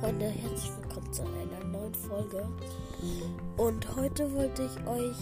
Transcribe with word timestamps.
Freunde, 0.00 0.26
herzlich 0.26 0.70
willkommen 0.76 1.12
zu 1.12 1.22
einer 1.22 1.64
neuen 1.64 1.92
Folge. 1.92 2.48
Und 3.56 3.96
heute 3.96 4.32
wollte 4.32 4.62
ich 4.62 4.86
euch 4.86 5.16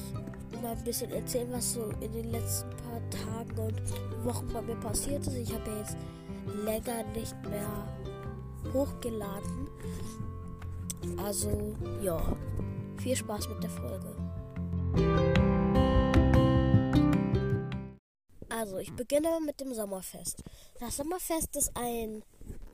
mal 0.60 0.76
ein 0.76 0.84
bisschen 0.84 1.10
erzählen, 1.12 1.50
was 1.50 1.72
so 1.72 1.84
in 2.00 2.12
den 2.12 2.30
letzten 2.30 2.68
paar 2.68 3.00
Tagen 3.08 3.58
und 3.58 4.26
Wochen 4.26 4.46
bei 4.52 4.60
mir 4.60 4.76
passiert 4.76 5.26
ist. 5.26 5.34
Ich 5.34 5.54
habe 5.54 5.70
ja 5.70 5.78
jetzt 5.78 5.96
länger 6.62 7.04
nicht 7.14 7.34
mehr 7.48 7.88
hochgeladen. 8.74 9.68
Also, 11.24 11.74
ja, 12.02 12.36
viel 12.98 13.16
Spaß 13.16 13.48
mit 13.48 13.62
der 13.62 13.70
Folge. 13.70 14.14
Also, 18.50 18.76
ich 18.76 18.92
beginne 18.94 19.38
mit 19.42 19.58
dem 19.58 19.72
Sommerfest. 19.72 20.42
Das 20.80 20.98
Sommerfest 20.98 21.56
ist 21.56 21.72
ein 21.74 22.22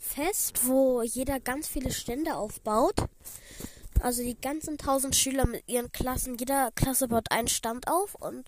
Fest, 0.02 0.66
wo 0.66 1.00
jeder 1.02 1.40
ganz 1.40 1.68
viele 1.68 1.92
Stände 1.92 2.36
aufbaut. 2.36 2.96
Also 4.00 4.22
die 4.22 4.38
ganzen 4.38 4.76
tausend 4.76 5.14
Schüler 5.14 5.46
mit 5.46 5.66
ihren 5.68 5.92
Klassen, 5.92 6.36
jeder 6.36 6.72
Klasse 6.72 7.06
baut 7.06 7.30
einen 7.30 7.48
Stand 7.48 7.86
auf 7.86 8.16
und 8.16 8.44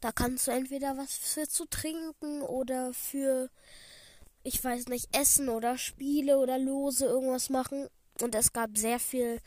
da 0.00 0.10
kannst 0.12 0.46
du 0.46 0.50
entweder 0.50 0.96
was 0.96 1.16
für 1.16 1.48
zu 1.48 1.64
trinken 1.66 2.42
oder 2.42 2.92
für, 2.92 3.48
ich 4.42 4.62
weiß 4.62 4.88
nicht, 4.88 5.16
Essen 5.16 5.48
oder 5.48 5.78
Spiele 5.78 6.38
oder 6.38 6.58
Lose 6.58 7.06
irgendwas 7.06 7.50
machen. 7.50 7.88
Und 8.20 8.34
es 8.34 8.52
gab 8.52 8.76
sehr 8.76 8.98
viel, 8.98 9.40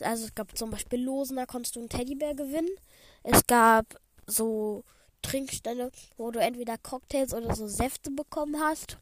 also 0.00 0.24
es 0.24 0.34
gab 0.34 0.58
zum 0.58 0.70
Beispiel 0.70 1.02
Losen, 1.02 1.36
da 1.36 1.46
konntest 1.46 1.76
du 1.76 1.80
einen 1.80 1.88
Teddybär 1.88 2.34
gewinnen. 2.34 2.76
Es 3.22 3.46
gab 3.46 4.00
so 4.26 4.84
Trinkstände, 5.22 5.92
wo 6.16 6.30
du 6.30 6.40
entweder 6.40 6.78
Cocktails 6.78 7.32
oder 7.32 7.54
so 7.54 7.68
Säfte 7.68 8.10
bekommen 8.10 8.60
hast. 8.60 8.98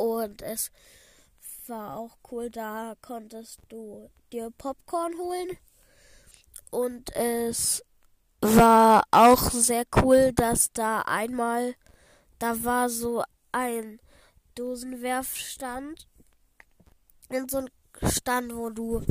Und 0.00 0.40
es 0.40 0.70
war 1.66 1.98
auch 1.98 2.16
cool, 2.30 2.48
da 2.48 2.94
konntest 3.02 3.60
du 3.68 4.08
dir 4.32 4.50
Popcorn 4.56 5.18
holen. 5.18 5.58
Und 6.70 7.14
es 7.14 7.84
war 8.40 9.04
auch 9.10 9.50
sehr 9.50 9.84
cool, 9.96 10.32
dass 10.32 10.72
da 10.72 11.02
einmal, 11.02 11.74
da 12.38 12.64
war 12.64 12.88
so 12.88 13.22
ein 13.52 14.00
Dosenwerfstand. 14.54 16.08
In 17.28 17.46
so 17.50 17.58
ein 17.58 17.70
Stand, 18.02 18.56
wo 18.56 18.70
du 18.70 19.02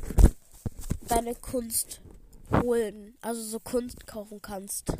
deine 1.07 1.35
Kunst 1.35 2.01
holen, 2.51 3.15
also 3.21 3.43
so 3.43 3.59
Kunst 3.59 4.07
kaufen 4.07 4.41
kannst. 4.41 4.91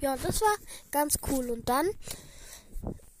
Ja, 0.00 0.16
das 0.16 0.40
war 0.40 0.56
ganz 0.90 1.16
cool. 1.28 1.48
Und 1.50 1.68
dann 1.68 1.88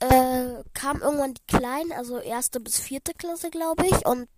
äh, 0.00 0.62
kamen 0.74 1.02
irgendwann 1.02 1.34
die 1.34 1.46
Kleinen, 1.46 1.92
also 1.92 2.18
erste 2.18 2.60
bis 2.60 2.78
vierte 2.78 3.14
Klasse, 3.14 3.50
glaube 3.50 3.86
ich. 3.86 4.06
Und 4.06 4.28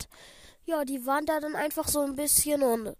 ja, 0.64 0.84
die 0.84 1.06
waren 1.06 1.26
da 1.26 1.40
dann 1.40 1.56
einfach 1.56 1.88
so 1.88 2.00
ein 2.00 2.16
bisschen 2.16 2.62
und 2.62 2.96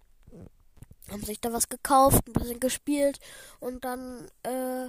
haben 1.09 1.23
sich 1.23 1.39
da 1.41 1.51
was 1.51 1.69
gekauft, 1.69 2.27
ein 2.27 2.33
bisschen 2.33 2.59
gespielt. 2.59 3.19
Und 3.59 3.83
dann 3.83 4.29
äh, 4.43 4.87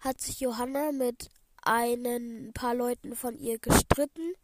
hat 0.00 0.20
sich 0.20 0.40
Johanna 0.40 0.92
mit 0.92 1.30
ein 1.62 2.52
paar 2.54 2.74
Leuten 2.74 3.14
von 3.14 3.38
ihr 3.38 3.58
gestritten. 3.58 4.34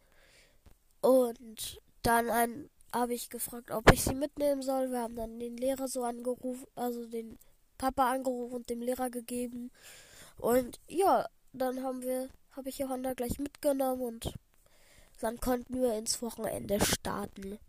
Und 1.01 1.81
dann 2.03 2.29
ein, 2.29 2.69
habe 2.93 3.13
ich 3.13 3.29
gefragt, 3.29 3.71
ob 3.71 3.91
ich 3.91 4.03
sie 4.03 4.15
mitnehmen 4.15 4.61
soll. 4.61 4.91
Wir 4.91 5.01
haben 5.01 5.15
dann 5.15 5.39
den 5.39 5.57
Lehrer 5.57 5.87
so 5.87 6.03
angerufen, 6.03 6.65
also 6.75 7.05
den 7.05 7.37
Papa 7.77 8.11
angerufen 8.11 8.55
und 8.55 8.69
dem 8.69 8.81
Lehrer 8.81 9.09
gegeben. 9.09 9.71
Und 10.37 10.79
ja, 10.87 11.27
dann 11.53 11.83
haben 11.83 12.01
wir 12.01 12.29
habe 12.55 12.69
ich 12.69 12.77
Johanna 12.77 13.13
gleich 13.13 13.37
mitgenommen 13.37 14.01
und 14.01 14.33
dann 15.19 15.37
konnten 15.39 15.81
wir 15.81 15.97
ins 15.97 16.21
Wochenende 16.21 16.79
starten. 16.83 17.59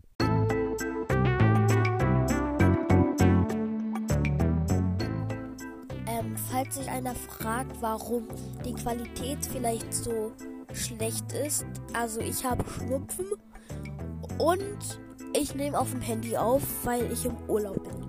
Ähm, 6.06 6.36
falls 6.50 6.76
sich 6.76 6.88
einer 6.88 7.16
fragt, 7.16 7.80
warum 7.80 8.28
die 8.64 8.74
Qualität 8.74 9.44
vielleicht 9.44 9.92
so 9.92 10.32
schlecht 10.72 11.32
ist, 11.32 11.66
also 11.92 12.20
ich 12.20 12.44
habe 12.44 12.64
Schnupfen 12.70 13.26
und 14.38 15.00
ich 15.32 15.54
nehme 15.56 15.80
auf 15.80 15.90
dem 15.90 16.00
Handy 16.00 16.36
auf, 16.36 16.62
weil 16.84 17.10
ich 17.10 17.24
im 17.24 17.36
Urlaub 17.48 17.82
bin. 17.82 18.06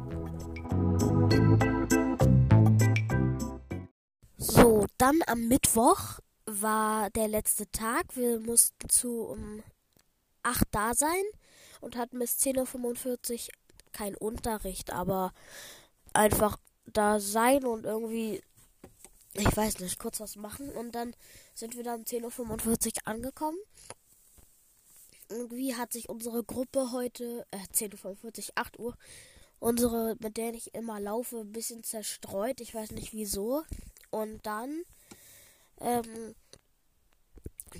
So, 4.38 4.86
dann 5.00 5.20
am 5.26 5.48
Mittwoch 5.48 6.20
war 6.62 7.10
der 7.12 7.28
letzte 7.28 7.70
Tag. 7.72 8.16
Wir 8.16 8.40
mussten 8.40 8.90
zu 8.90 9.22
um 9.22 9.64
8 10.44 10.64
da 10.72 10.94
sein 10.94 11.24
und 11.82 11.96
hatten 11.96 12.20
bis 12.20 12.38
10.45 12.38 13.34
Uhr 13.34 13.54
kein 13.92 14.16
Unterricht, 14.16 14.92
aber 14.92 15.34
einfach 16.14 16.58
da 16.86 17.20
sein 17.20 17.66
und 17.66 17.86
irgendwie, 17.86 18.42
ich 19.34 19.56
weiß 19.56 19.80
nicht, 19.80 20.00
kurz 20.00 20.20
was 20.20 20.36
machen. 20.36 20.70
Und 20.72 20.94
dann 20.94 21.16
sind 21.54 21.76
wir 21.76 21.84
dann 21.84 22.02
um 22.02 22.06
10.45 22.06 22.88
Uhr 22.88 23.08
angekommen. 23.08 23.58
Irgendwie 25.30 25.76
hat 25.76 25.92
sich 25.92 26.08
unsere 26.10 26.44
Gruppe 26.44 26.92
heute, 26.92 27.46
äh, 27.52 27.58
10.45 27.74 28.50
Uhr, 28.50 28.52
8 28.56 28.80
Uhr, 28.80 28.98
unsere, 29.60 30.16
mit 30.20 30.38
der 30.38 30.54
ich 30.54 30.74
immer 30.74 31.00
laufe, 31.00 31.40
ein 31.40 31.52
bisschen 31.52 31.84
zerstreut. 31.84 32.62
Ich 32.62 32.74
weiß 32.74 32.92
nicht 32.92 33.14
wieso. 33.14 33.64
Und 34.10 34.46
dann 34.46 34.84
ähm, 35.82 36.36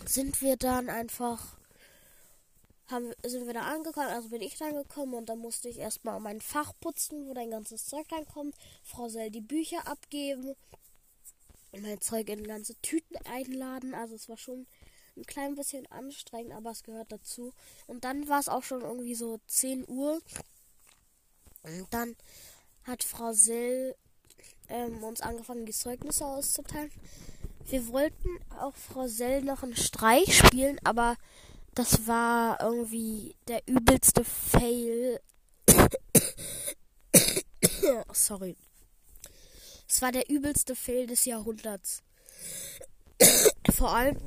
sind 0.06 0.42
wir 0.42 0.58
dann 0.58 0.90
einfach 0.90 1.58
haben, 2.90 3.12
sind 3.26 3.46
wir 3.46 3.54
da 3.54 3.64
angekommen, 3.64 4.08
also 4.08 4.30
bin 4.30 4.42
ich 4.42 4.58
dann 4.58 4.76
gekommen 4.76 5.14
und 5.14 5.28
dann 5.28 5.40
musste 5.40 5.68
ich 5.68 5.78
erstmal 5.78 6.20
mein 6.20 6.40
Fach 6.40 6.74
putzen, 6.80 7.28
wo 7.28 7.34
dein 7.34 7.52
ganzes 7.52 7.86
Zeug 7.86 8.06
reinkommt, 8.12 8.56
Frau 8.84 9.10
Sell 9.10 9.30
die 9.30 9.42
Bücher 9.42 9.88
abgeben, 9.88 10.56
mein 11.74 12.00
Zeug 12.00 12.30
in 12.30 12.48
ganze 12.48 12.76
Tüten 12.82 13.18
einladen, 13.26 13.94
also 13.94 14.16
es 14.16 14.30
war 14.30 14.38
schon 14.38 14.68
ein 15.18 15.26
klein 15.26 15.56
bisschen 15.56 15.86
anstrengend, 15.92 16.54
aber 16.54 16.72
es 16.72 16.84
gehört 16.84 17.12
dazu. 17.12 17.54
Und 17.88 18.04
dann 18.04 18.28
war 18.30 18.40
es 18.40 18.50
auch 18.50 18.64
schon 18.64 18.82
irgendwie 18.82 19.16
so 19.16 19.40
10 19.48 19.88
Uhr. 19.88 20.22
Und 21.64 21.88
dann 21.90 22.16
hat 22.84 23.04
Frau 23.04 23.34
Sell 23.34 23.96
ähm, 24.70 25.04
uns 25.04 25.22
angefangen, 25.22 25.66
die 25.66 25.74
Zeugnisse 25.74 26.26
auszuteilen. 26.26 26.92
Wir 27.70 27.86
wollten 27.90 28.30
auch 28.62 28.76
Frau 28.76 29.08
Sell 29.08 29.44
noch 29.44 29.62
einen 29.62 29.76
Streich 29.76 30.38
spielen, 30.38 30.80
aber 30.86 31.18
das 31.76 32.08
war 32.08 32.62
irgendwie 32.62 33.36
der 33.50 33.62
übelste 33.68 34.24
Fail. 34.24 35.20
Sorry. 38.14 38.56
Es 39.86 40.02
war 40.02 40.14
der 40.14 40.30
übelste 40.30 40.78
Fail 40.78 41.08
des 41.08 41.26
Jahrhunderts. 41.26 42.04
Vor 43.76 43.94
allem, 43.94 44.18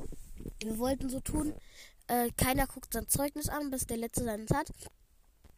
wir 0.59 0.77
wollten 0.77 1.09
so 1.09 1.19
tun, 1.19 1.55
äh, 2.07 2.29
keiner 2.37 2.67
guckt 2.67 2.93
sein 2.93 3.07
Zeugnis 3.07 3.49
an, 3.49 3.71
bis 3.71 3.87
der 3.87 3.97
letzte 3.97 4.23
seins 4.23 4.51
hat. 4.51 4.71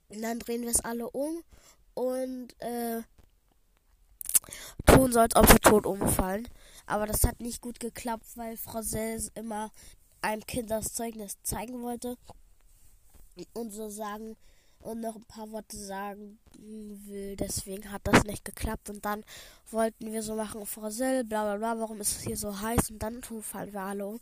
Und 0.08 0.22
dann 0.22 0.40
drehen 0.40 0.62
wir 0.62 0.70
es 0.70 0.80
alle 0.80 1.10
um 1.10 1.44
und 1.96 2.56
äh, 2.62 3.02
tun 4.86 5.12
so, 5.12 5.20
als 5.20 5.36
ob 5.36 5.50
wir 5.50 5.60
tot 5.60 5.86
umfallen. 5.86 6.48
Aber 6.86 7.08
das 7.08 7.24
hat 7.24 7.40
nicht 7.40 7.62
gut 7.62 7.80
geklappt, 7.80 8.26
weil 8.36 8.58
Frau 8.58 8.82
Sels 8.82 9.32
immer 9.36 9.72
einem 10.22 10.46
Kind 10.46 10.70
das 10.70 10.94
Zeugnis 10.94 11.38
zeigen 11.44 11.82
wollte 11.82 12.18
und 13.54 13.72
so 13.72 13.90
sagen 13.90 14.36
und 14.80 15.02
noch 15.02 15.16
ein 15.16 15.26
paar 15.26 15.50
Worte 15.52 15.78
sagen 15.78 16.40
will. 16.58 17.36
Deswegen 17.36 17.92
hat 17.92 18.02
das 18.06 18.24
nicht 18.26 18.46
geklappt. 18.46 18.90
Und 18.90 19.06
dann 19.06 19.24
wollten 19.72 20.12
wir 20.12 20.22
so 20.22 20.36
machen, 20.36 20.66
Frau 20.66 20.90
Sel, 20.90 21.24
bla 21.24 21.44
bla 21.44 21.58
bla, 21.58 21.80
warum 21.80 22.02
ist 22.02 22.18
es 22.18 22.24
hier 22.24 22.38
so 22.38 22.60
heiß? 22.60 22.92
Und 22.92 23.00
dann 23.00 23.24
fallen 23.24 23.74
wir 23.74 24.08
um. 24.08 24.20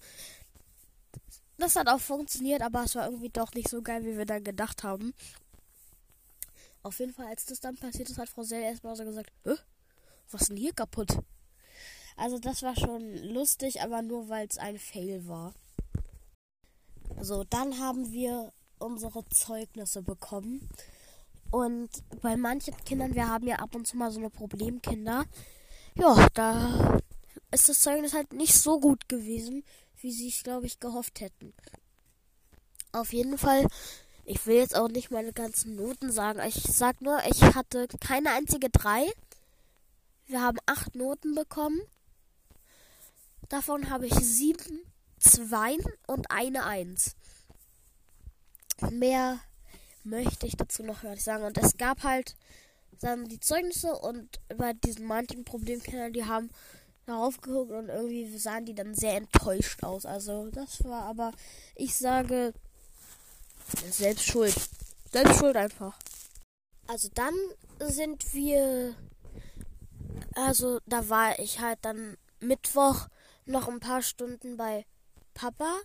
Das 1.57 1.75
hat 1.75 1.87
auch 1.87 1.99
funktioniert, 1.99 2.61
aber 2.61 2.83
es 2.83 2.95
war 2.95 3.05
irgendwie 3.05 3.29
doch 3.29 3.53
nicht 3.53 3.69
so 3.69 3.81
geil, 3.81 4.03
wie 4.05 4.17
wir 4.17 4.25
dann 4.25 4.43
gedacht 4.43 4.83
haben. 4.83 5.13
Auf 6.83 6.99
jeden 6.99 7.13
Fall, 7.13 7.27
als 7.27 7.45
das 7.45 7.59
dann 7.59 7.75
passiert 7.75 8.09
ist, 8.09 8.17
hat 8.17 8.29
Frau 8.29 8.43
Sel 8.43 8.61
erstmal 8.61 8.95
so 8.95 9.03
gesagt, 9.03 9.31
was 10.31 10.41
ist 10.41 10.49
denn 10.49 10.57
hier 10.57 10.73
kaputt? 10.73 11.19
Also 12.21 12.37
das 12.37 12.61
war 12.61 12.75
schon 12.75 13.15
lustig, 13.33 13.81
aber 13.81 14.03
nur 14.03 14.29
weil 14.29 14.45
es 14.47 14.59
ein 14.59 14.77
Fail 14.77 15.27
war. 15.27 15.55
So, 17.19 17.43
dann 17.45 17.79
haben 17.79 18.11
wir 18.11 18.53
unsere 18.77 19.27
Zeugnisse 19.29 20.03
bekommen. 20.03 20.69
Und 21.49 21.89
bei 22.21 22.37
manchen 22.37 22.77
Kindern, 22.85 23.15
wir 23.15 23.27
haben 23.27 23.47
ja 23.47 23.55
ab 23.55 23.73
und 23.73 23.87
zu 23.87 23.97
mal 23.97 24.11
so 24.11 24.19
eine 24.19 24.29
Problemkinder. 24.29 25.25
Ja, 25.95 26.27
da 26.35 26.99
ist 27.49 27.69
das 27.69 27.79
Zeugnis 27.79 28.13
halt 28.13 28.33
nicht 28.33 28.53
so 28.53 28.79
gut 28.79 29.09
gewesen, 29.09 29.63
wie 29.99 30.11
sie 30.11 30.29
es, 30.29 30.43
glaube 30.43 30.67
ich, 30.67 30.79
gehofft 30.79 31.21
hätten. 31.21 31.55
Auf 32.91 33.13
jeden 33.13 33.39
Fall, 33.39 33.65
ich 34.25 34.45
will 34.45 34.57
jetzt 34.57 34.75
auch 34.75 34.89
nicht 34.89 35.09
meine 35.09 35.33
ganzen 35.33 35.75
Noten 35.75 36.11
sagen. 36.11 36.39
Ich 36.47 36.61
sag 36.61 37.01
nur, 37.01 37.19
ich 37.25 37.41
hatte 37.41 37.87
keine 37.99 38.29
einzige 38.29 38.69
drei. 38.69 39.11
Wir 40.27 40.41
haben 40.41 40.59
acht 40.67 40.93
Noten 40.93 41.33
bekommen. 41.33 41.81
Davon 43.49 43.89
habe 43.89 44.07
ich 44.07 44.15
sieben, 44.15 44.81
zwei 45.19 45.77
und 46.07 46.29
eine 46.31 46.65
Eins. 46.65 47.15
mehr 48.89 49.39
möchte 50.03 50.47
ich 50.47 50.57
dazu 50.57 50.83
noch 50.83 51.01
gar 51.03 51.11
nicht 51.11 51.23
sagen. 51.23 51.43
Und 51.43 51.57
es 51.57 51.77
gab 51.77 52.03
halt 52.03 52.35
dann 53.01 53.25
die 53.25 53.39
Zeugnisse 53.39 53.93
und 53.93 54.39
bei 54.57 54.73
diesen 54.73 55.05
manchen 55.05 55.43
Problemkinder, 55.43 56.09
die 56.09 56.25
haben 56.25 56.49
darauf 57.05 57.41
geguckt 57.41 57.71
und 57.71 57.89
irgendwie 57.89 58.37
sahen 58.37 58.65
die 58.65 58.75
dann 58.75 58.93
sehr 58.93 59.15
enttäuscht 59.15 59.83
aus. 59.83 60.05
Also 60.05 60.49
das 60.51 60.83
war 60.83 61.03
aber, 61.03 61.31
ich 61.75 61.95
sage, 61.95 62.53
selbst 63.89 64.25
schuld. 64.25 64.55
Selbst 65.11 65.39
schuld 65.39 65.55
einfach. 65.55 65.97
Also 66.87 67.09
dann 67.13 67.33
sind 67.79 68.33
wir, 68.33 68.95
also 70.35 70.79
da 70.85 71.09
war 71.09 71.37
ich 71.39 71.59
halt 71.59 71.79
dann 71.81 72.17
Mittwoch 72.39 73.07
noch 73.45 73.67
ein 73.67 73.79
paar 73.79 74.01
Stunden 74.01 74.57
bei 74.57 74.85
Papa 75.33 75.79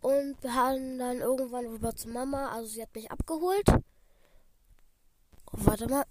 und 0.00 0.42
wir 0.42 0.54
haben 0.54 0.98
dann 0.98 1.18
irgendwann 1.18 1.66
rüber 1.66 1.94
zu 1.94 2.08
Mama, 2.08 2.50
also 2.50 2.68
sie 2.68 2.82
hat 2.82 2.94
mich 2.94 3.10
abgeholt. 3.10 3.68
Oh, 5.52 5.58
warte 5.58 5.88
mal. 5.88 6.04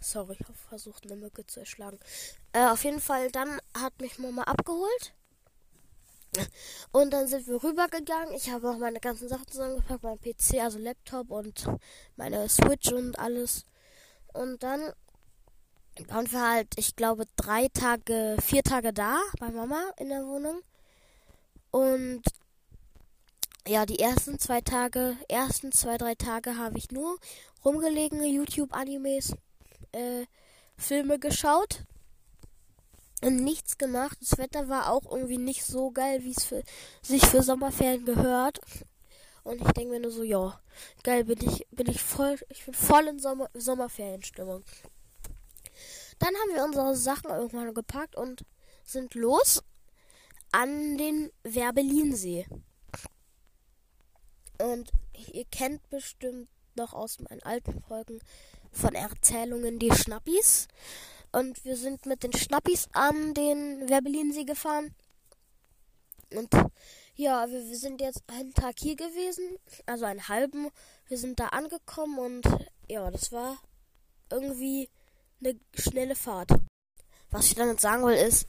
Sorry, 0.00 0.36
ich 0.38 0.46
habe 0.46 0.58
versucht, 0.68 1.04
eine 1.04 1.16
Mücke 1.16 1.46
zu 1.46 1.60
erschlagen. 1.60 1.98
Äh, 2.52 2.66
auf 2.66 2.84
jeden 2.84 3.00
Fall, 3.00 3.30
dann 3.30 3.58
hat 3.76 4.00
mich 4.00 4.18
Mama 4.18 4.42
abgeholt. 4.42 5.14
Und 6.92 7.12
dann 7.12 7.26
sind 7.26 7.46
wir 7.46 7.62
rübergegangen. 7.62 8.34
Ich 8.34 8.50
habe 8.50 8.70
auch 8.70 8.78
meine 8.78 9.00
ganzen 9.00 9.28
Sachen 9.28 9.46
zusammengepackt, 9.46 10.02
mein 10.02 10.20
PC, 10.20 10.60
also 10.60 10.78
Laptop 10.78 11.30
und 11.30 11.66
meine 12.16 12.48
Switch 12.48 12.92
und 12.92 13.18
alles. 13.18 13.64
Und 14.32 14.62
dann 14.62 14.92
waren 16.08 16.30
wir 16.30 16.48
halt, 16.48 16.68
ich 16.76 16.96
glaube, 16.96 17.24
drei 17.36 17.68
Tage, 17.68 18.36
vier 18.42 18.62
Tage 18.62 18.92
da 18.92 19.18
bei 19.38 19.50
Mama 19.50 19.90
in 19.98 20.08
der 20.08 20.26
Wohnung. 20.26 20.60
Und 21.70 22.22
ja, 23.66 23.86
die 23.86 23.98
ersten 23.98 24.38
zwei 24.38 24.60
Tage, 24.60 25.16
ersten 25.28 25.72
zwei, 25.72 25.96
drei 25.96 26.14
Tage 26.14 26.56
habe 26.58 26.78
ich 26.78 26.90
nur 26.90 27.18
rumgelegene 27.64 28.26
YouTube-Animes, 28.26 29.34
äh, 29.92 30.26
Filme 30.76 31.18
geschaut 31.18 31.84
und 33.22 33.36
nichts 33.36 33.78
gemacht. 33.78 34.18
Das 34.20 34.38
Wetter 34.38 34.68
war 34.68 34.90
auch 34.90 35.10
irgendwie 35.10 35.38
nicht 35.38 35.64
so 35.64 35.90
geil, 35.90 36.22
wie 36.24 36.32
es 36.32 36.52
sich 37.02 37.24
für 37.24 37.42
Sommerferien 37.42 38.04
gehört. 38.04 38.60
Und 39.44 39.60
ich 39.60 39.72
denke 39.72 39.92
mir 39.92 40.00
nur 40.00 40.10
so, 40.10 40.22
ja, 40.22 40.58
geil, 41.02 41.24
bin 41.24 41.38
ich, 41.40 41.66
bin 41.70 41.88
ich 41.88 42.02
voll, 42.02 42.38
ich 42.48 42.64
bin 42.64 42.74
voll 42.74 43.06
in 43.06 43.18
Sommer, 43.18 43.50
Sommerferienstimmung. 43.54 44.64
Dann 46.18 46.34
haben 46.34 46.54
wir 46.54 46.64
unsere 46.64 46.96
Sachen 46.96 47.30
irgendwann 47.30 47.74
gepackt 47.74 48.16
und 48.16 48.44
sind 48.84 49.14
los 49.14 49.62
an 50.52 50.96
den 50.98 51.30
Werbelinsee. 51.42 52.46
Und 54.58 54.92
ihr 55.32 55.44
kennt 55.46 55.88
bestimmt 55.90 56.48
noch 56.76 56.92
aus 56.92 57.18
meinen 57.20 57.42
alten 57.42 57.80
Folgen 57.82 58.20
von 58.72 58.94
Erzählungen 58.94 59.78
die 59.78 59.92
Schnappis. 59.92 60.68
Und 61.32 61.64
wir 61.64 61.76
sind 61.76 62.06
mit 62.06 62.22
den 62.22 62.32
Schnappis 62.32 62.88
an 62.92 63.34
den 63.34 63.88
Werbelinsee 63.88 64.44
gefahren. 64.44 64.94
Und 66.32 66.52
ja, 67.16 67.48
wir, 67.48 67.68
wir, 67.68 67.76
sind 67.76 68.00
jetzt 68.00 68.22
einen 68.28 68.54
Tag 68.54 68.76
hier 68.78 68.96
gewesen, 68.96 69.56
also 69.86 70.04
einen 70.04 70.28
halben. 70.28 70.70
Wir 71.08 71.18
sind 71.18 71.40
da 71.40 71.48
angekommen 71.48 72.18
und 72.18 72.46
ja, 72.88 73.10
das 73.10 73.32
war 73.32 73.58
irgendwie 74.30 74.88
eine 75.44 75.58
schnelle 75.74 76.14
Fahrt. 76.14 76.50
Was 77.30 77.46
ich 77.46 77.54
damit 77.54 77.80
sagen 77.80 78.04
will, 78.04 78.14
ist, 78.14 78.46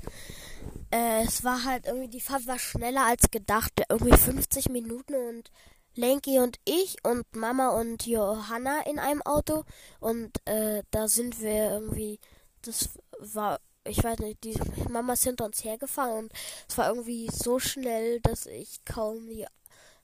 äh, 0.91 1.23
es 1.23 1.43
war 1.43 1.63
halt 1.63 1.85
irgendwie, 1.85 2.09
die 2.09 2.21
Fahrt 2.21 2.47
war 2.47 2.59
schneller 2.59 3.05
als 3.05 3.31
gedacht. 3.31 3.71
Irgendwie 3.89 4.15
50 4.15 4.69
Minuten 4.69 5.15
und 5.15 5.51
Lenky 5.95 6.39
und 6.39 6.59
ich 6.65 6.97
und 7.03 7.23
Mama 7.35 7.69
und 7.69 8.05
Johanna 8.05 8.81
in 8.85 8.99
einem 8.99 9.21
Auto. 9.23 9.63
Und 9.99 10.31
äh, 10.45 10.83
da 10.91 11.07
sind 11.07 11.41
wir 11.41 11.71
irgendwie, 11.71 12.19
das 12.61 12.89
war, 13.19 13.59
ich 13.85 14.03
weiß 14.03 14.19
nicht, 14.19 14.43
die 14.43 14.57
Mama 14.89 15.13
ist 15.13 15.23
hinter 15.23 15.45
uns 15.45 15.63
hergefahren 15.63 16.25
und 16.25 16.33
es 16.67 16.77
war 16.77 16.89
irgendwie 16.89 17.29
so 17.31 17.59
schnell, 17.59 18.19
dass 18.21 18.45
ich 18.45 18.83
kaum 18.85 19.27
die 19.27 19.47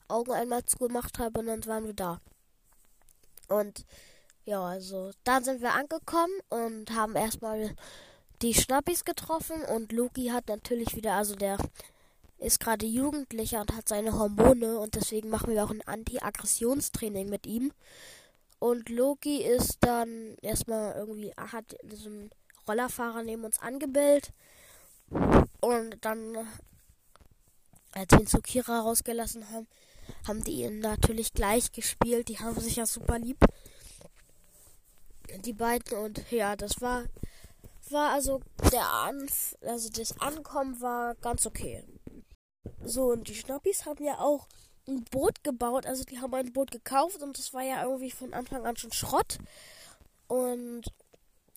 Augen 0.07 0.31
einmal 0.31 0.65
zugemacht 0.65 1.19
habe 1.19 1.39
und 1.39 1.47
dann 1.47 1.65
waren 1.65 1.85
wir 1.85 1.93
da. 1.93 2.21
Und 3.47 3.85
ja, 4.45 4.61
also 4.63 5.11
dann 5.23 5.43
sind 5.43 5.61
wir 5.61 5.73
angekommen 5.73 6.33
und 6.49 6.91
haben 6.91 7.15
erstmal 7.15 7.75
die 8.41 8.53
Schnappis 8.53 9.05
getroffen 9.05 9.61
und 9.63 9.91
Loki 9.91 10.27
hat 10.27 10.47
natürlich 10.47 10.95
wieder, 10.95 11.13
also 11.13 11.35
der 11.35 11.57
ist 12.39 12.59
gerade 12.59 12.88
Jugendlicher 12.88 13.61
und 13.61 13.75
hat 13.75 13.88
seine 13.88 14.17
Hormone 14.17 14.79
und 14.79 14.95
deswegen 14.95 15.29
machen 15.29 15.53
wir 15.53 15.63
auch 15.63 15.69
ein 15.69 15.85
Anti-Aggressionstraining 15.85 17.29
mit 17.29 17.45
ihm. 17.45 17.71
Und 18.57 18.89
Loki 18.89 19.43
ist 19.43 19.77
dann 19.81 20.35
erstmal 20.41 20.95
irgendwie, 20.95 21.31
hat 21.38 21.77
einen 21.83 22.31
Rollerfahrer 22.67 23.23
neben 23.23 23.43
uns 23.43 23.59
angebellt. 23.59 24.33
Und 25.61 25.97
dann, 26.01 26.47
als 27.93 28.11
wir 28.11 28.19
ihn 28.21 28.27
zu 28.27 28.41
Kira 28.41 28.81
rausgelassen 28.81 29.49
haben, 29.51 29.67
haben 30.27 30.43
die 30.43 30.63
ihn 30.63 30.79
natürlich 30.79 31.33
gleich 31.33 31.71
gespielt. 31.71 32.27
Die 32.27 32.39
haben 32.39 32.59
sich 32.59 32.77
ja 32.77 32.85
super 32.88 33.19
lieb 33.19 33.38
die 35.39 35.54
beiden 35.54 35.98
und 35.98 36.31
ja, 36.31 36.56
das 36.56 36.81
war 36.81 37.06
war 37.89 38.12
also 38.12 38.42
der 38.72 38.88
Anf 38.89 39.56
also 39.62 39.89
das 39.89 40.19
Ankommen 40.19 40.80
war 40.81 41.16
ganz 41.16 41.45
okay. 41.45 41.83
So 42.83 43.12
und 43.12 43.28
die 43.28 43.36
Schnappis 43.36 43.86
haben 43.86 44.04
ja 44.04 44.19
auch 44.19 44.48
ein 44.88 45.04
Boot 45.06 45.44
gebaut, 45.44 45.86
also 45.86 46.04
die 46.04 46.19
haben 46.19 46.33
ein 46.33 46.54
Boot 46.54 46.72
gekauft 46.72 47.22
und 47.22 47.38
das 47.38 47.54
war 47.54 47.62
ja 47.62 47.83
irgendwie 47.83 48.12
von 48.12 48.33
Anfang 48.33 48.66
an 48.66 48.78
schon 48.78 48.92
Schrott 48.92 49.38
und 50.28 50.83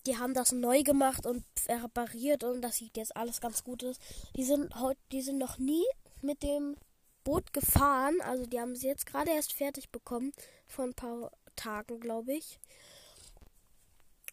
die 0.05 0.17
haben 0.17 0.33
das 0.33 0.51
neu 0.51 0.83
gemacht 0.83 1.25
und 1.25 1.43
repariert 1.67 2.43
und 2.43 2.61
das 2.61 2.77
sieht 2.77 2.97
jetzt 2.97 3.15
alles 3.15 3.41
ganz 3.41 3.63
gut 3.63 3.83
aus. 3.83 3.97
Die 4.35 4.43
sind 4.43 4.79
heute, 4.79 4.99
die 5.11 5.21
sind 5.21 5.37
noch 5.39 5.57
nie 5.57 5.85
mit 6.21 6.43
dem 6.43 6.75
Boot 7.23 7.53
gefahren, 7.53 8.21
also 8.21 8.45
die 8.45 8.59
haben 8.59 8.75
sie 8.75 8.87
jetzt 8.87 9.07
gerade 9.07 9.31
erst 9.31 9.53
fertig 9.53 9.89
bekommen 9.89 10.31
vor 10.67 10.85
ein 10.85 10.93
paar 10.93 11.31
Tagen, 11.55 11.99
glaube 11.99 12.33
ich. 12.33 12.59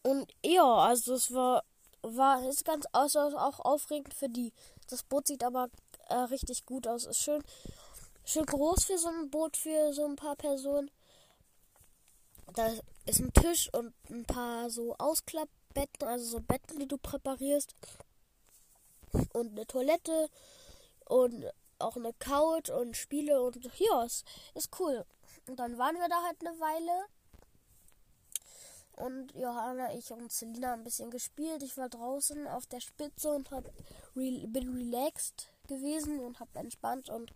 Und 0.02 0.32
ja, 0.44 0.64
also 0.64 1.14
es 1.14 1.32
war, 1.32 1.64
war 2.02 2.48
ist 2.48 2.64
ganz 2.64 2.86
also 2.92 3.20
auch 3.20 3.60
aufregend 3.60 4.14
für 4.14 4.28
die. 4.28 4.52
Das 4.88 5.02
Boot 5.04 5.28
sieht 5.28 5.44
aber 5.44 5.68
äh, 6.08 6.14
richtig 6.14 6.66
gut 6.66 6.86
aus. 6.86 7.06
Ist 7.06 7.20
schön, 7.20 7.42
schön 8.24 8.46
groß 8.46 8.84
für 8.84 8.98
so 8.98 9.08
ein 9.08 9.30
Boot 9.30 9.56
für 9.56 9.92
so 9.92 10.04
ein 10.04 10.16
paar 10.16 10.36
Personen. 10.36 10.90
Da 12.54 12.70
ist 13.06 13.20
ein 13.20 13.32
Tisch 13.32 13.72
und 13.72 13.94
ein 14.10 14.24
paar 14.24 14.68
so 14.70 14.94
Ausklappbetten, 14.98 16.06
also 16.06 16.24
so 16.24 16.40
Betten, 16.40 16.78
die 16.78 16.88
du 16.88 16.98
präparierst. 16.98 17.74
Und 19.32 19.52
eine 19.52 19.66
Toilette 19.66 20.28
und 21.06 21.44
auch 21.78 21.96
eine 21.96 22.12
Couch 22.14 22.70
und 22.70 22.96
Spiele 22.96 23.42
und 23.42 23.70
ja, 23.78 24.04
ist, 24.04 24.24
ist 24.54 24.70
cool. 24.80 25.04
Und 25.48 25.58
dann 25.58 25.78
waren 25.78 25.96
wir 25.96 26.08
da 26.08 26.22
halt 26.22 26.40
eine 26.40 26.58
Weile 26.60 27.06
und 29.02 29.34
Johanna, 29.34 29.92
ich 29.94 30.12
und 30.12 30.30
Selina 30.30 30.74
ein 30.74 30.84
bisschen 30.84 31.10
gespielt. 31.10 31.62
Ich 31.62 31.76
war 31.76 31.88
draußen 31.88 32.46
auf 32.46 32.66
der 32.66 32.80
Spitze 32.80 33.32
und 33.32 33.50
hab 33.50 33.66
re 34.14 34.46
bin 34.46 34.76
relaxed 34.76 35.50
gewesen 35.66 36.20
und 36.20 36.38
hab 36.38 36.54
entspannt 36.56 37.08
und 37.08 37.32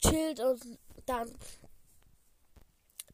gechillt 0.00 0.40
und 0.40 0.78
dann 1.04 1.30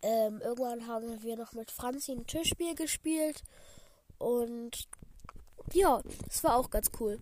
ähm, 0.03 0.41
irgendwann 0.41 0.87
haben 0.87 1.23
wir 1.23 1.37
noch 1.37 1.53
mit 1.55 1.71
Franzi 1.73 2.13
ein 2.13 2.27
Tischspiel 2.27 2.75
gespielt 2.77 3.43
und 4.19 4.89
ja, 5.73 6.03
es 6.29 6.45
war 6.45 6.57
auch 6.57 6.71
ganz 6.71 6.91
cool. 7.01 7.21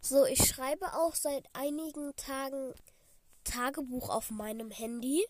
So, 0.00 0.24
ich 0.24 0.44
schreibe 0.44 0.94
auch 0.94 1.16
seit 1.16 1.44
einigen 1.52 2.14
Tagen 2.14 2.74
Tagebuch 3.46 4.10
auf 4.10 4.30
meinem 4.30 4.70
Handy. 4.70 5.24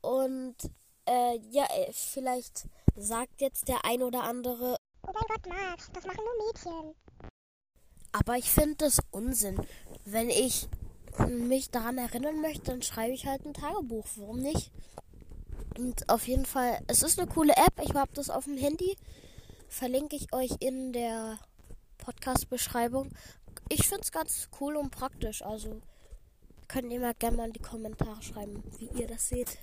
Und 0.00 0.56
äh, 1.06 1.38
ja, 1.50 1.64
äh, 1.64 1.92
vielleicht 1.92 2.66
sagt 2.96 3.40
jetzt 3.40 3.68
der 3.68 3.84
ein 3.84 4.02
oder 4.02 4.22
andere. 4.24 4.76
Oh 5.06 5.10
mein 5.12 5.24
Gott, 5.28 5.46
Max, 5.48 5.90
das 5.92 6.04
machen 6.06 6.24
nur 6.24 6.46
Mädchen. 6.46 6.94
Aber 8.12 8.36
ich 8.36 8.50
finde 8.50 8.76
das 8.76 9.00
Unsinn. 9.10 9.60
Wenn 10.04 10.30
ich 10.30 10.68
mich 11.28 11.70
daran 11.70 11.98
erinnern 11.98 12.40
möchte, 12.40 12.70
dann 12.70 12.82
schreibe 12.82 13.14
ich 13.14 13.26
halt 13.26 13.44
ein 13.44 13.54
Tagebuch. 13.54 14.06
Warum 14.16 14.40
nicht? 14.40 14.70
Und 15.78 16.08
auf 16.08 16.28
jeden 16.28 16.46
Fall, 16.46 16.80
es 16.86 17.02
ist 17.02 17.18
eine 17.18 17.28
coole 17.30 17.54
App. 17.54 17.80
Ich 17.82 17.94
habe 17.94 18.12
das 18.14 18.30
auf 18.30 18.44
dem 18.44 18.56
Handy. 18.56 18.96
Verlinke 19.68 20.16
ich 20.16 20.32
euch 20.34 20.50
in 20.60 20.92
der 20.92 21.38
Podcast-Beschreibung. 21.98 23.10
Ich 23.68 23.86
finde 23.86 24.02
es 24.02 24.12
ganz 24.12 24.48
cool 24.60 24.76
und 24.76 24.90
praktisch. 24.90 25.42
Also 25.42 25.80
könnt 26.72 26.90
ihr 26.90 27.00
mal 27.00 27.14
gerne 27.14 27.36
mal 27.36 27.46
in 27.48 27.52
die 27.52 27.60
Kommentare 27.60 28.22
schreiben, 28.22 28.62
wie 28.78 28.88
ihr 28.98 29.06
das 29.06 29.28
seht. 29.28 29.58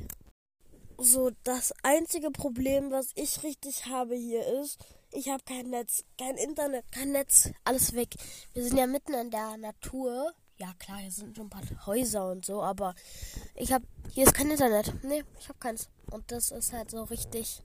So, 0.98 1.32
das 1.44 1.74
einzige 1.82 2.30
Problem, 2.30 2.92
was 2.92 3.12
ich 3.16 3.42
richtig 3.44 3.88
habe 3.88 4.16
hier 4.16 4.46
ist, 4.62 4.78
Ich 5.12 5.28
habe 5.30 5.44
kein 5.44 5.72
Netz, 5.72 6.04
kein 6.20 6.38
Internet, 6.38 6.86
kein 6.92 7.12
Netz, 7.12 7.50
alles 7.64 7.96
weg. 7.96 8.16
Wir 8.54 8.64
sind 8.64 8.78
ja 8.78 8.86
mitten 8.86 9.14
in 9.16 9.32
der 9.32 9.58
Natur. 9.58 10.32
Ja, 10.58 10.72
klar, 10.78 11.00
hier 11.00 11.10
sind 11.10 11.36
schon 11.36 11.48
ein 11.48 11.50
paar 11.50 11.64
Häuser 11.88 12.30
und 12.30 12.46
so, 12.46 12.62
aber 12.62 12.94
ich 13.56 13.72
habe 13.72 13.88
hier 14.12 14.28
ist 14.28 14.36
kein 14.36 14.52
Internet. 14.52 14.94
Nee, 15.04 15.24
ich 15.40 15.50
habe 15.50 15.58
keins. 15.58 15.90
Und 16.12 16.32
das 16.32 16.52
ist 16.52 16.74
halt 16.74 16.92
so 16.92 17.04
richtig 17.04 17.64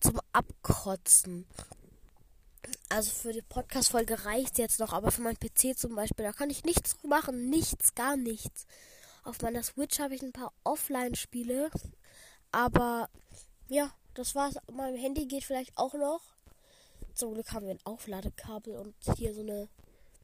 zum 0.00 0.18
Abkotzen. 0.32 1.46
Also 2.88 3.10
für 3.10 3.32
die 3.32 3.42
Podcast-Folge 3.42 4.24
reicht 4.24 4.58
jetzt 4.58 4.78
noch, 4.78 4.92
aber 4.92 5.10
für 5.10 5.22
meinen 5.22 5.38
PC 5.38 5.76
zum 5.76 5.94
Beispiel, 5.94 6.24
da 6.24 6.32
kann 6.32 6.50
ich 6.50 6.64
nichts 6.64 6.96
machen. 7.02 7.48
Nichts, 7.50 7.94
gar 7.94 8.16
nichts. 8.16 8.66
Auf 9.24 9.40
meiner 9.42 9.62
Switch 9.62 9.98
habe 9.98 10.14
ich 10.14 10.22
ein 10.22 10.32
paar 10.32 10.52
Offline-Spiele. 10.64 11.70
Aber 12.50 13.08
ja, 13.68 13.92
das 14.14 14.34
war's. 14.34 14.56
Mein 14.72 14.96
Handy 14.96 15.26
geht 15.26 15.44
vielleicht 15.44 15.76
auch 15.76 15.94
noch. 15.94 16.20
Zum 17.14 17.34
Glück 17.34 17.52
haben 17.52 17.66
wir 17.66 17.72
ein 17.72 17.84
Aufladekabel 17.86 18.76
und 18.76 18.94
hier 19.16 19.34
so 19.34 19.40
eine 19.40 19.68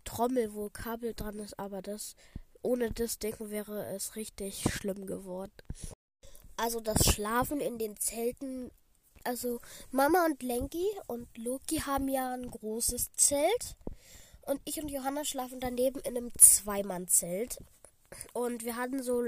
Trommel, 0.05 0.55
wo 0.55 0.69
Kabel 0.69 1.15
dran 1.15 1.39
ist. 1.39 1.59
Aber 1.59 1.83
das, 1.83 2.15
ohne 2.63 2.91
das 2.91 3.19
Denken 3.19 3.51
wäre 3.51 3.87
es 3.95 4.17
richtig 4.17 4.63
schlimm 4.73 5.07
geworden. 5.07 5.53
Also 6.57 6.81
das 6.81 7.05
Schlafen 7.07 7.61
in 7.61 7.79
den 7.79 7.97
Zelten 7.97 8.71
also 9.29 9.61
Mama 9.91 10.25
und 10.25 10.43
Lenki 10.43 10.87
und 11.07 11.29
Loki 11.37 11.81
haben 11.81 12.09
ja 12.09 12.33
ein 12.33 12.51
großes 12.51 13.13
Zelt. 13.13 13.77
Und 14.41 14.59
ich 14.65 14.81
und 14.81 14.91
Johanna 14.91 15.25
schlafen 15.25 15.61
daneben 15.61 16.01
in 16.01 16.17
einem 16.17 16.33
Zweimannzelt. 16.39 17.59
Und 18.33 18.65
wir 18.65 18.77
hatten 18.77 19.03
so 19.03 19.23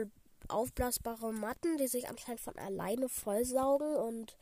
aufblasbare 0.49 1.35
Matten, 1.35 1.77
die 1.77 1.87
sich 1.87 2.09
anscheinend 2.09 2.41
von 2.41 2.59
alleine 2.59 3.11
vollsaugen 3.11 3.95
und 3.95 4.37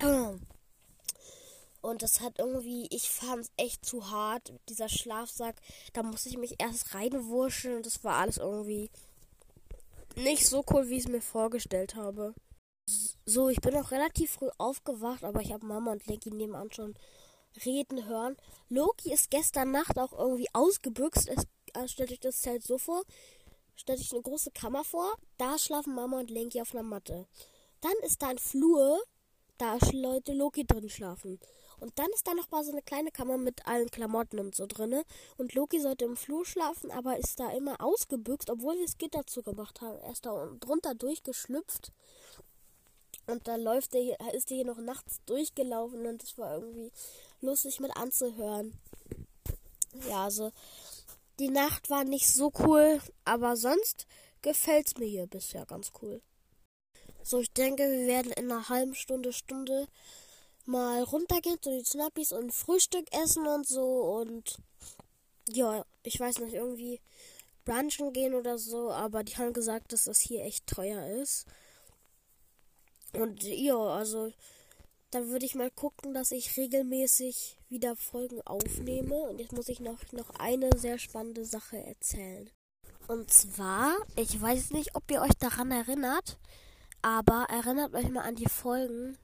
und 1.82 2.02
das 2.02 2.20
hat 2.22 2.38
irgendwie, 2.38 2.88
ich 2.90 3.10
fand 3.10 3.42
es 3.42 3.52
echt 3.58 3.84
zu 3.84 4.10
hart, 4.10 4.54
dieser 4.70 4.88
Schlafsack. 4.88 5.56
Da 5.92 6.02
musste 6.02 6.30
ich 6.30 6.38
mich 6.38 6.56
erst 6.58 6.94
reinwurscheln 6.94 7.76
und 7.76 7.86
das 7.86 8.02
war 8.02 8.16
alles 8.16 8.38
irgendwie 8.38 8.90
nicht 10.16 10.48
so 10.48 10.64
cool, 10.70 10.88
wie 10.88 10.96
ich 10.96 11.04
es 11.04 11.08
mir 11.10 11.20
vorgestellt 11.20 11.94
habe. 11.96 12.34
So, 13.32 13.48
ich 13.48 13.60
bin 13.60 13.76
auch 13.76 13.92
relativ 13.92 14.32
früh 14.32 14.48
aufgewacht, 14.58 15.22
aber 15.22 15.40
ich 15.40 15.52
habe 15.52 15.64
Mama 15.64 15.92
und 15.92 16.04
Loki 16.08 16.32
nebenan 16.32 16.72
schon 16.72 16.96
reden 17.64 18.08
hören. 18.08 18.36
Loki 18.68 19.12
ist 19.12 19.30
gestern 19.30 19.70
Nacht 19.70 20.00
auch 20.00 20.12
irgendwie 20.12 20.48
ausgebüxt. 20.52 21.30
Also 21.72 21.86
stellt 21.86 22.10
euch 22.10 22.18
das 22.18 22.40
Zelt 22.40 22.64
so 22.64 22.76
vor. 22.76 23.04
Stellt 23.76 24.00
euch 24.00 24.12
eine 24.12 24.22
große 24.22 24.50
Kammer 24.50 24.82
vor. 24.82 25.14
Da 25.38 25.58
schlafen 25.58 25.94
Mama 25.94 26.18
und 26.18 26.28
Lenki 26.28 26.60
auf 26.60 26.74
einer 26.74 26.82
Matte. 26.82 27.28
Dann 27.80 27.92
ist 28.02 28.20
da 28.20 28.30
ein 28.30 28.38
Flur. 28.38 29.00
Da 29.58 29.78
Leute 29.92 30.32
Loki 30.32 30.66
drin 30.66 30.88
schlafen. 30.88 31.38
Und 31.78 31.96
dann 32.00 32.10
ist 32.12 32.26
da 32.26 32.34
noch 32.34 32.50
mal 32.50 32.64
so 32.64 32.72
eine 32.72 32.82
kleine 32.82 33.12
Kammer 33.12 33.38
mit 33.38 33.64
allen 33.64 33.92
Klamotten 33.92 34.40
und 34.40 34.56
so 34.56 34.66
drinne. 34.66 35.04
Und 35.36 35.54
Loki 35.54 35.78
sollte 35.78 36.04
im 36.04 36.16
Flur 36.16 36.44
schlafen, 36.44 36.90
aber 36.90 37.16
ist 37.16 37.38
da 37.38 37.52
immer 37.52 37.80
ausgebüxt, 37.80 38.50
obwohl 38.50 38.74
wir 38.74 38.86
das 38.86 38.98
Gitter 38.98 39.24
zugemacht 39.24 39.82
haben. 39.82 40.00
Er 40.00 40.10
ist 40.10 40.26
da 40.26 40.48
drunter 40.58 40.96
durchgeschlüpft. 40.96 41.92
Und 43.30 43.46
da 43.48 43.56
läuft 43.56 43.94
der, 43.94 44.18
ist 44.34 44.50
der 44.50 44.56
hier 44.56 44.66
noch 44.66 44.78
nachts 44.78 45.20
durchgelaufen 45.26 46.06
und 46.06 46.22
das 46.22 46.36
war 46.38 46.54
irgendwie 46.54 46.92
lustig 47.40 47.80
mit 47.80 47.96
anzuhören. 47.96 48.78
Ja, 50.08 50.24
also 50.24 50.52
die 51.38 51.48
Nacht 51.48 51.90
war 51.90 52.04
nicht 52.04 52.28
so 52.28 52.52
cool, 52.60 53.00
aber 53.24 53.56
sonst 53.56 54.06
gefällt 54.42 54.88
es 54.88 54.96
mir 54.98 55.06
hier 55.06 55.26
bisher 55.26 55.66
ganz 55.66 55.92
cool. 56.02 56.20
So, 57.22 57.40
ich 57.40 57.52
denke, 57.52 57.82
wir 57.82 58.06
werden 58.06 58.32
in 58.32 58.50
einer 58.50 58.68
halben 58.68 58.94
Stunde, 58.94 59.32
Stunde 59.32 59.86
mal 60.64 61.02
runtergehen 61.02 61.60
zu 61.60 61.70
den 61.70 61.84
Snappis 61.84 62.32
und 62.32 62.52
Frühstück 62.52 63.06
essen 63.12 63.46
und 63.46 63.66
so 63.66 64.20
und 64.20 64.58
ja, 65.48 65.84
ich 66.02 66.18
weiß 66.18 66.38
nicht, 66.38 66.54
irgendwie 66.54 67.00
brunchen 67.64 68.12
gehen 68.12 68.34
oder 68.34 68.58
so, 68.58 68.90
aber 68.90 69.24
die 69.24 69.36
haben 69.36 69.52
gesagt, 69.52 69.92
dass 69.92 70.04
das 70.04 70.20
hier 70.20 70.44
echt 70.44 70.66
teuer 70.66 71.06
ist. 71.06 71.46
Und 73.12 73.42
ja, 73.42 73.76
also 73.76 74.32
dann 75.10 75.28
würde 75.28 75.44
ich 75.44 75.54
mal 75.54 75.70
gucken, 75.70 76.14
dass 76.14 76.30
ich 76.30 76.56
regelmäßig 76.56 77.58
wieder 77.68 77.96
Folgen 77.96 78.40
aufnehme. 78.42 79.14
Und 79.14 79.40
jetzt 79.40 79.52
muss 79.52 79.68
ich 79.68 79.80
noch, 79.80 79.98
noch 80.12 80.30
eine 80.38 80.70
sehr 80.76 80.98
spannende 80.98 81.44
Sache 81.44 81.78
erzählen. 81.78 82.50
Und 83.08 83.30
zwar, 83.32 83.96
ich 84.14 84.40
weiß 84.40 84.70
nicht, 84.70 84.94
ob 84.94 85.10
ihr 85.10 85.20
euch 85.20 85.34
daran 85.38 85.72
erinnert, 85.72 86.38
aber 87.02 87.46
erinnert 87.50 87.94
euch 87.94 88.08
mal 88.08 88.22
an 88.22 88.36
die 88.36 88.48
Folgen, 88.48 89.18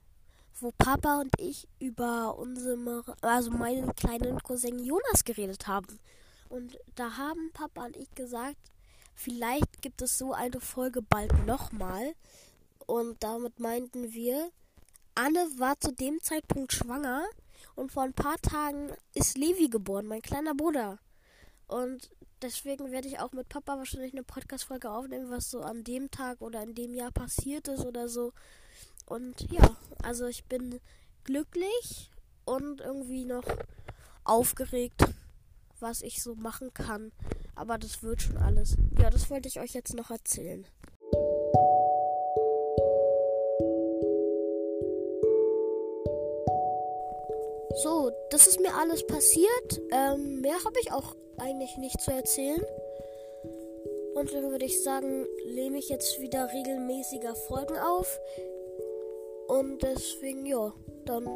wo 0.61 0.73
Papa 0.77 1.21
und 1.21 1.31
ich 1.39 1.69
über 1.79 2.37
unsere, 2.37 3.05
also 3.21 3.51
meinen 3.51 3.95
kleinen 3.95 4.43
Cousin 4.43 4.79
Jonas 4.81 5.25
geredet 5.25 5.69
haben. 5.69 6.01
Und 6.49 6.79
da 6.95 7.17
haben 7.17 7.51
Papa 7.53 7.85
und 7.85 7.97
ich 7.97 8.11
gesagt, 8.15 8.57
vielleicht 9.15 9.83
gibt 9.83 10.03
es 10.03 10.19
so 10.19 10.33
eine 10.33 10.61
Folge 10.61 11.03
bald 11.03 11.47
nochmal. 11.47 12.15
Und 12.87 13.23
damit 13.23 13.59
meinten 13.59 14.13
wir, 14.13 14.51
Anne 15.15 15.47
war 15.59 15.79
zu 15.81 15.93
dem 15.93 16.21
Zeitpunkt 16.23 16.73
schwanger 16.73 17.25
und 17.75 17.93
vor 17.93 18.05
ein 18.05 18.13
paar 18.13 18.41
Tagen 18.41 18.91
ist 19.15 19.37
Levi 19.37 19.69
geboren, 19.69 20.07
mein 20.07 20.23
kleiner 20.23 20.55
Bruder. 20.55 20.99
Und 21.67 22.11
deswegen 22.43 22.91
werde 22.93 23.09
ich 23.09 23.19
auch 23.19 23.33
mit 23.33 23.49
Papa 23.49 23.77
wahrscheinlich 23.77 24.13
eine 24.13 24.23
Podcast-Folge 24.23 24.91
aufnehmen, 24.91 25.31
was 25.31 25.51
so 25.51 25.61
an 25.61 25.85
dem 25.85 26.11
Tag 26.11 26.41
oder 26.41 26.63
in 26.63 26.75
dem 26.75 26.95
Jahr 26.95 27.11
passiert 27.11 27.69
ist 27.69 27.85
oder 27.85 28.09
so. 28.09 28.33
Und 29.07 29.51
ja, 29.51 29.77
also 30.03 30.27
ich 30.27 30.45
bin 30.45 30.81
glücklich 31.25 32.11
und 32.45 32.81
irgendwie 32.81 33.25
noch 33.25 33.45
aufgeregt, 34.25 35.05
was 35.81 36.03
ich 36.03 36.23
so 36.23 36.35
machen 36.35 36.73
kann. 36.73 37.13
Aber 37.55 37.79
das 37.79 38.03
wird 38.03 38.23
schon 38.23 38.37
alles. 38.37 38.77
Ja, 38.99 39.11
das 39.11 39.31
wollte 39.31 39.49
ich 39.49 39.61
euch 39.61 39.75
jetzt 39.75 39.95
noch 39.95 40.11
erzählen. 40.11 40.67
So, 47.83 48.11
das 48.31 48.47
ist 48.47 48.61
mir 48.61 48.75
alles 48.75 49.07
passiert. 49.07 49.81
Ähm, 49.91 50.41
mehr 50.41 50.57
habe 50.65 50.79
ich 50.81 50.93
auch 50.93 51.15
eigentlich 51.39 51.77
nicht 51.77 52.01
zu 52.01 52.11
erzählen. 52.11 52.63
Und 54.15 54.33
dann 54.33 54.51
würde 54.51 54.65
ich 54.65 54.83
sagen, 54.83 55.27
nehme 55.55 55.79
ich 55.79 55.91
jetzt 55.91 56.21
wieder 56.21 56.51
regelmäßiger 56.53 57.35
Folgen 57.35 57.77
auf. 57.77 58.19
Und 59.49 59.83
deswegen, 59.83 60.47
ja, 60.47 60.73
dann 61.05 61.29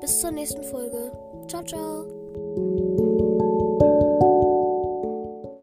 bis 0.00 0.20
zur 0.20 0.32
nächsten 0.32 0.64
Folge. 0.64 1.12
Ciao, 1.48 1.64
ciao. 1.64 2.17